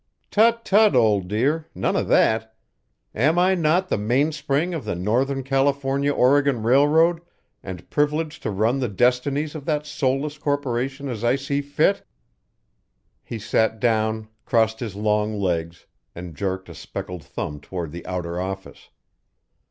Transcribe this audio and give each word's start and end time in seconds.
"Tut 0.31 0.65
tut, 0.65 0.95
old 0.95 1.27
dear! 1.27 1.67
None 1.75 1.95
of 1.95 2.07
that! 2.07 2.55
Am 3.13 3.37
I 3.37 3.53
not 3.53 3.87
the 3.87 3.99
main 3.99 4.31
spring 4.31 4.73
of 4.73 4.83
the 4.83 4.95
Northern 4.95 5.43
California 5.43 6.11
Oregon 6.11 6.63
Railroad 6.63 7.21
and 7.61 7.87
privileged 7.91 8.41
to 8.41 8.49
run 8.49 8.79
the 8.79 8.89
destinies 8.89 9.53
of 9.53 9.65
that 9.65 9.85
soulless 9.85 10.39
corporation 10.39 11.07
as 11.07 11.23
I 11.23 11.35
see 11.35 11.61
fit?" 11.61 12.03
He 13.23 13.37
sat 13.37 13.79
down, 13.79 14.27
crossed 14.43 14.79
his 14.79 14.95
long 14.95 15.39
legs, 15.39 15.85
and 16.15 16.33
jerked 16.35 16.67
a 16.69 16.73
speckled 16.73 17.23
thumb 17.23 17.59
toward 17.59 17.91
the 17.91 18.03
outer 18.07 18.39
office. 18.41 18.89